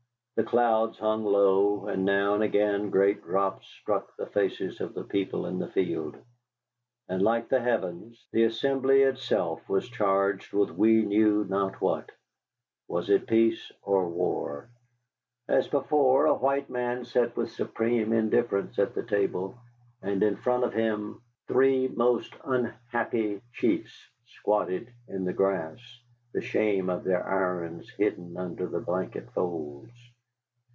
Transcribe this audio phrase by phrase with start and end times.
[0.37, 5.03] The clouds hung low, and now and again great drops struck the faces of the
[5.03, 6.17] people in the field.
[7.07, 12.11] And like the heavens, the assembly itself was charged with we knew not what.
[12.87, 14.71] Was it peace or war?
[15.47, 19.59] As before, a white man sat with supreme indifference at a table,
[20.01, 23.95] and in front of him three most unhappy chiefs
[24.25, 26.01] squatted in the grass,
[26.33, 29.91] the shame of their irons hidden under the blanket folds.